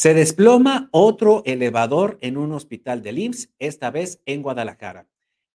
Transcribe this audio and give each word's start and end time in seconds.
Se 0.00 0.14
desploma 0.14 0.88
otro 0.92 1.42
elevador 1.44 2.18
en 2.20 2.36
un 2.36 2.52
hospital 2.52 3.02
del 3.02 3.18
IMSS, 3.18 3.50
esta 3.58 3.90
vez 3.90 4.22
en 4.26 4.42
Guadalajara. 4.42 5.08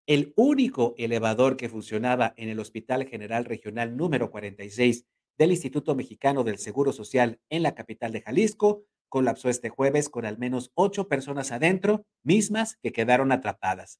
El 0.06 0.34
único 0.36 0.94
elevador 0.98 1.56
que 1.56 1.70
funcionaba 1.70 2.34
en 2.36 2.50
el 2.50 2.60
Hospital 2.60 3.06
General 3.06 3.46
Regional 3.46 3.96
número 3.96 4.30
46 4.30 5.06
del 5.38 5.52
Instituto 5.52 5.94
Mexicano 5.94 6.44
del 6.44 6.58
Seguro 6.58 6.92
Social 6.92 7.40
en 7.48 7.62
la 7.62 7.74
capital 7.74 8.12
de 8.12 8.20
Jalisco 8.20 8.84
colapsó 9.08 9.48
este 9.48 9.70
jueves 9.70 10.10
con 10.10 10.26
al 10.26 10.36
menos 10.36 10.72
ocho 10.74 11.08
personas 11.08 11.50
adentro, 11.50 12.04
mismas 12.22 12.76
que 12.82 12.92
quedaron 12.92 13.32
atrapadas. 13.32 13.98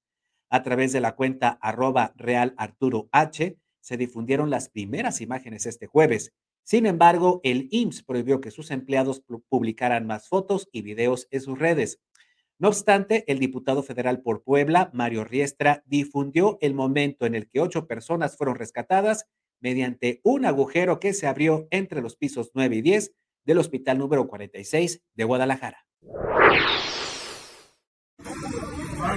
A 0.51 0.63
través 0.63 0.93
de 0.93 1.01
la 1.01 1.17
cuenta 1.17 1.59
arroba 1.63 2.13
real 2.17 2.53
Arturo 2.59 3.09
H, 3.13 3.57
se 3.81 3.97
difundieron 3.97 4.51
las 4.51 4.69
primeras 4.69 5.23
imágenes 5.23 5.65
este 5.65 5.87
jueves 5.87 6.35
sin 6.65 6.87
embargo, 6.87 7.41
el 7.45 7.69
IMSS 7.71 8.03
prohibió 8.03 8.41
que 8.41 8.51
sus 8.51 8.71
empleados 8.71 9.23
publicaran 9.51 10.07
más 10.07 10.29
fotos 10.29 10.69
y 10.73 10.81
videos 10.81 11.29
en 11.31 11.43
sus 11.43 11.59
redes. 11.59 12.01
No 12.59 12.69
obstante, 12.69 13.25
el 13.31 13.39
diputado 13.39 13.83
federal 13.83 14.23
por 14.23 14.43
Puebla, 14.43 14.91
Mario 14.95 15.25
Riestra, 15.25 15.83
difundió 15.85 16.57
el 16.63 16.73
momento 16.73 17.27
en 17.27 17.35
el 17.35 17.51
que 17.51 17.61
ocho 17.61 17.87
personas 17.87 18.39
fueron 18.39 18.55
rescatadas 18.55 19.27
mediante 19.61 20.21
un 20.25 20.47
agujero 20.47 21.01
que 21.01 21.13
se 21.13 21.27
abrió 21.27 21.69
entre 21.71 22.01
los 22.01 22.17
pisos 22.17 22.51
9 22.55 22.77
y 22.77 22.83
10 22.83 23.13
del 23.45 23.59
hospital 23.59 23.99
número 23.99 24.27
46 24.27 25.03
de 25.15 25.25
Guadalajara. 25.25 25.85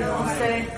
No 0.00 0.28
sé. 0.38 0.68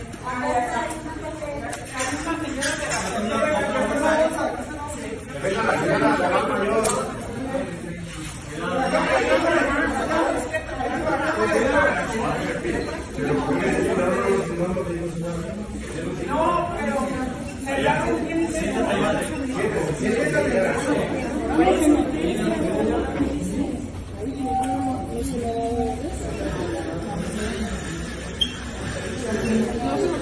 No, 16.27 16.69
pero... 16.77 17.29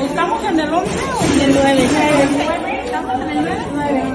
¿Estamos 0.00 0.44
en 0.44 0.60
el 0.60 0.72
11 0.72 0.98
o 1.12 1.24
en 1.24 1.40
el 1.40 1.54
9? 1.54 1.82
¿Estamos 2.84 3.20
en 3.20 3.28
el 3.30 3.44
9? 3.72 4.10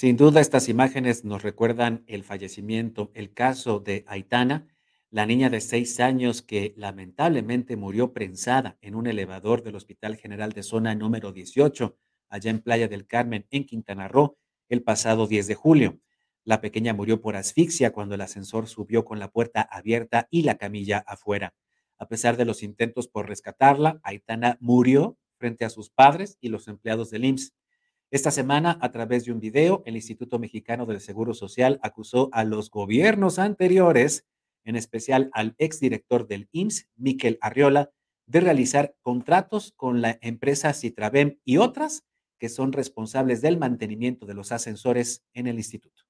Sin 0.00 0.16
duda, 0.16 0.40
estas 0.40 0.70
imágenes 0.70 1.26
nos 1.26 1.42
recuerdan 1.42 2.04
el 2.06 2.24
fallecimiento, 2.24 3.10
el 3.12 3.34
caso 3.34 3.80
de 3.80 4.02
Aitana, 4.08 4.66
la 5.10 5.26
niña 5.26 5.50
de 5.50 5.60
seis 5.60 6.00
años 6.00 6.40
que 6.40 6.72
lamentablemente 6.78 7.76
murió 7.76 8.14
prensada 8.14 8.78
en 8.80 8.94
un 8.94 9.06
elevador 9.06 9.62
del 9.62 9.76
Hospital 9.76 10.16
General 10.16 10.52
de 10.52 10.62
Zona 10.62 10.94
número 10.94 11.32
18, 11.32 11.98
allá 12.30 12.50
en 12.50 12.62
Playa 12.62 12.88
del 12.88 13.06
Carmen, 13.06 13.46
en 13.50 13.66
Quintana 13.66 14.08
Roo, 14.08 14.38
el 14.70 14.82
pasado 14.82 15.26
10 15.26 15.46
de 15.48 15.54
julio. 15.54 16.00
La 16.44 16.62
pequeña 16.62 16.94
murió 16.94 17.20
por 17.20 17.36
asfixia 17.36 17.92
cuando 17.92 18.14
el 18.14 18.22
ascensor 18.22 18.68
subió 18.68 19.04
con 19.04 19.18
la 19.18 19.30
puerta 19.30 19.60
abierta 19.60 20.28
y 20.30 20.44
la 20.44 20.56
camilla 20.56 21.04
afuera. 21.06 21.52
A 21.98 22.08
pesar 22.08 22.38
de 22.38 22.46
los 22.46 22.62
intentos 22.62 23.06
por 23.06 23.28
rescatarla, 23.28 24.00
Aitana 24.02 24.56
murió 24.62 25.18
frente 25.36 25.66
a 25.66 25.68
sus 25.68 25.90
padres 25.90 26.38
y 26.40 26.48
los 26.48 26.68
empleados 26.68 27.10
del 27.10 27.26
IMSS. 27.26 27.52
Esta 28.12 28.32
semana, 28.32 28.76
a 28.80 28.90
través 28.90 29.24
de 29.24 29.30
un 29.30 29.38
video, 29.38 29.84
el 29.86 29.94
Instituto 29.94 30.40
Mexicano 30.40 30.84
del 30.84 31.00
Seguro 31.00 31.32
Social 31.32 31.78
acusó 31.80 32.28
a 32.32 32.42
los 32.42 32.68
gobiernos 32.68 33.38
anteriores, 33.38 34.26
en 34.64 34.74
especial 34.74 35.30
al 35.32 35.54
exdirector 35.58 36.26
del 36.26 36.48
IMSS, 36.50 36.88
Miquel 36.96 37.38
Arriola, 37.40 37.92
de 38.26 38.40
realizar 38.40 38.96
contratos 39.02 39.72
con 39.76 40.00
la 40.02 40.18
empresa 40.22 40.72
Citravem 40.72 41.38
y 41.44 41.58
otras 41.58 42.04
que 42.40 42.48
son 42.48 42.72
responsables 42.72 43.42
del 43.42 43.58
mantenimiento 43.58 44.26
de 44.26 44.34
los 44.34 44.50
ascensores 44.50 45.24
en 45.32 45.46
el 45.46 45.58
instituto. 45.58 46.02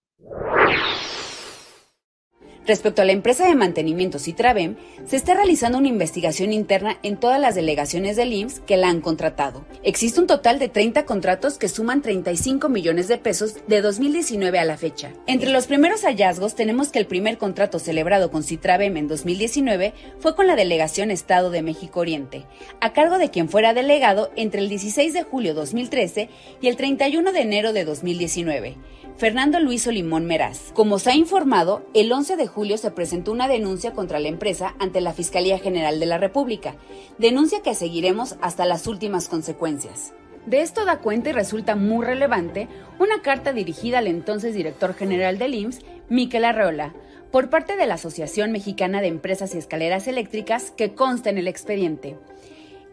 Respecto 2.71 3.03
a 3.03 3.05
la 3.05 3.11
empresa 3.11 3.49
de 3.49 3.57
mantenimiento 3.57 4.21
Citravem, 4.21 4.77
se 5.05 5.17
está 5.17 5.35
realizando 5.35 5.77
una 5.77 5.89
investigación 5.89 6.53
interna 6.53 6.99
en 7.03 7.17
todas 7.17 7.41
las 7.41 7.57
delegaciones 7.57 8.15
del 8.15 8.33
IMSS 8.33 8.61
que 8.61 8.77
la 8.77 8.89
han 8.89 9.01
contratado. 9.01 9.65
Existe 9.83 10.21
un 10.21 10.29
total 10.29 10.61
de 10.61 10.69
30 10.69 11.05
contratos 11.05 11.59
que 11.59 11.67
suman 11.67 12.01
35 12.01 12.69
millones 12.69 13.09
de 13.09 13.19
pesos 13.19 13.57
de 13.67 13.83
2019 13.83 14.57
a 14.61 14.65
la 14.65 14.77
fecha. 14.77 15.13
Entre 15.27 15.51
los 15.51 15.67
primeros 15.67 16.03
hallazgos 16.03 16.55
tenemos 16.55 16.91
que 16.91 17.01
el 17.01 17.07
primer 17.07 17.39
contrato 17.39 17.81
celebrado 17.81 18.31
con 18.31 18.45
Citravem 18.45 18.97
en 18.99 19.09
2019 19.09 19.93
fue 20.21 20.37
con 20.37 20.47
la 20.47 20.55
delegación 20.55 21.11
Estado 21.11 21.51
de 21.51 21.63
México 21.63 21.99
Oriente, 21.99 22.47
a 22.81 22.93
cargo 22.93 23.19
de 23.19 23.31
quien 23.31 23.49
fuera 23.49 23.75
delegado 23.75 24.31
entre 24.37 24.61
el 24.61 24.69
16 24.69 25.13
de 25.13 25.25
julio 25.25 25.55
2013 25.55 26.29
y 26.61 26.69
el 26.69 26.77
31 26.77 27.33
de 27.33 27.41
enero 27.41 27.73
de 27.73 27.85
2019. 27.85 28.77
Fernando 29.17 29.61
Luis 29.61 29.87
Olimón 29.87 30.27
Meraz. 30.27 30.73
Como 30.73 30.99
se 30.99 31.11
ha 31.11 31.15
informado, 31.15 31.85
el 31.95 32.11
11 32.11 32.37
de 32.37 32.47
julio 32.47 32.79
se 32.79 32.91
presentó 32.91 33.33
una 33.33 33.49
denuncia 33.49 33.93
contra 33.93 34.19
la 34.19 34.29
empresa 34.29 34.75
ante 34.79 35.01
la 35.01 35.13
Fiscalía 35.13 35.59
General 35.59 36.01
de 36.01 36.07
la 36.07 36.19
República, 36.19 36.77
denuncia 37.19 37.63
que 37.63 37.75
seguiremos 37.75 38.37
hasta 38.41 38.65
las 38.65 38.87
últimas 38.87 39.29
consecuencias. 39.29 40.13
De 40.47 40.63
esto 40.63 40.85
da 40.85 41.01
cuenta 41.01 41.31
y 41.31 41.33
resulta 41.33 41.77
muy 41.77 42.05
relevante 42.05 42.69
una 42.99 43.21
carta 43.21 43.53
dirigida 43.53 43.99
al 43.99 44.07
entonces 44.07 44.55
director 44.55 44.95
general 44.95 45.39
del 45.39 45.55
IMSS, 45.55 45.81
Miquel 46.09 46.45
Arreola, 46.45 46.95
por 47.31 47.51
parte 47.51 47.77
de 47.77 47.87
la 47.87 47.95
Asociación 47.95 48.51
Mexicana 48.51 49.01
de 49.01 49.09
Empresas 49.09 49.55
y 49.55 49.59
Escaleras 49.59 50.09
Eléctricas 50.09 50.71
que 50.71 50.95
consta 50.95 51.31
en 51.31 51.39
el 51.39 51.47
expediente. 51.47 52.17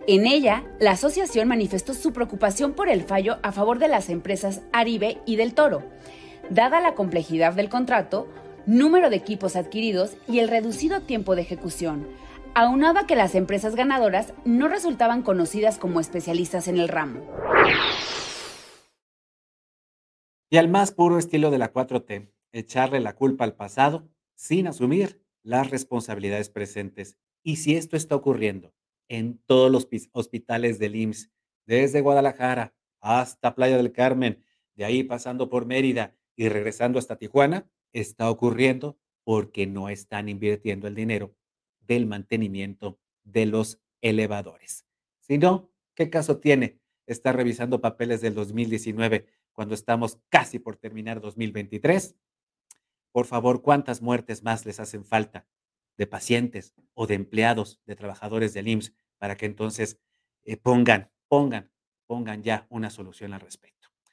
En 0.10 0.26
ella, 0.26 0.64
la 0.80 0.92
asociación 0.92 1.50
manifestó 1.50 1.94
su 1.94 2.14
preocupación 2.14 2.72
por 2.72 2.88
el 2.88 3.04
fallo 3.04 3.40
a 3.44 3.52
favor 3.52 3.78
de 3.78 3.90
las 3.90 4.10
empresas 4.10 4.62
Aribe 4.72 5.18
y 5.26 5.36
del 5.36 5.54
Toro, 5.54 5.84
dada 6.50 6.80
la 6.80 6.96
complejidad 6.96 7.52
del 7.56 7.68
contrato, 7.68 8.26
número 8.66 9.10
de 9.10 9.18
equipos 9.18 9.58
adquiridos 9.58 10.16
y 10.26 10.40
el 10.40 10.48
reducido 10.48 11.02
tiempo 11.02 11.36
de 11.36 11.42
ejecución, 11.42 12.08
aunado 12.56 13.00
a 13.00 13.06
que 13.06 13.18
las 13.18 13.36
empresas 13.36 13.76
ganadoras 13.76 14.34
no 14.46 14.70
resultaban 14.70 15.24
conocidas 15.24 15.78
como 15.78 16.00
especialistas 16.00 16.70
en 16.70 16.78
el 16.78 16.88
ramo. 16.88 17.20
Y 20.50 20.56
al 20.56 20.70
más 20.70 20.94
puro 20.94 21.18
estilo 21.20 21.52
de 21.52 21.58
la 21.58 21.74
4T, 21.74 22.32
echarle 22.54 23.02
la 23.02 23.14
culpa 23.14 23.44
al 23.44 23.56
pasado 23.56 24.08
sin 24.36 24.68
asumir 24.68 25.22
las 25.44 25.70
responsabilidades 25.70 26.50
presentes. 26.50 27.18
Y 27.44 27.58
si 27.58 27.76
esto 27.76 27.98
está 27.98 28.16
ocurriendo 28.16 28.74
en 29.08 29.40
todos 29.46 29.72
los 29.72 29.88
hospitales 30.12 30.80
del 30.80 30.96
IMSS, 30.96 31.32
desde 31.66 32.02
Guadalajara 32.02 32.74
hasta 33.00 33.56
Playa 33.56 33.78
del 33.78 33.92
Carmen, 33.92 34.44
de 34.76 34.86
ahí 34.86 35.04
pasando 35.04 35.50
por 35.50 35.66
Mérida 35.66 36.16
y 36.36 36.50
regresando 36.50 37.00
hasta 37.00 37.18
Tijuana, 37.18 37.70
está 37.94 38.30
ocurriendo 38.30 38.98
porque 39.24 39.68
no 39.68 39.90
están 39.90 40.30
invirtiendo 40.30 40.88
el 40.88 40.96
dinero 40.96 41.36
del 41.82 42.06
mantenimiento 42.06 43.00
de 43.24 43.46
los 43.46 43.80
elevadores. 44.02 44.86
Si 45.20 45.38
no, 45.38 45.70
¿qué 45.96 46.10
caso 46.10 46.40
tiene 46.40 46.80
estar 47.06 47.36
revisando 47.36 47.82
papeles 47.82 48.22
del 48.22 48.36
2019 48.36 49.26
cuando 49.52 49.74
estamos 49.74 50.20
casi 50.30 50.60
por 50.60 50.78
terminar 50.78 51.20
2023? 51.20 52.16
Por 53.12 53.26
favor, 53.26 53.62
¿cuántas 53.62 54.02
muertes 54.02 54.44
más 54.44 54.66
les 54.66 54.80
hacen 54.80 55.04
falta 55.04 55.48
de 55.98 56.08
pacientes 56.08 56.74
o 56.94 57.08
de 57.08 57.16
empleados, 57.16 57.82
de 57.86 57.96
trabajadores 57.96 58.54
del 58.54 58.68
IMSS, 58.68 58.94
para 59.18 59.36
que 59.36 59.46
entonces 59.46 60.00
eh, 60.44 60.58
pongan, 60.58 61.12
pongan, 61.28 61.72
pongan 62.06 62.44
ya 62.44 62.68
una 62.70 62.90
solución 62.90 63.34
al 63.34 63.42
respecto. 63.42 63.77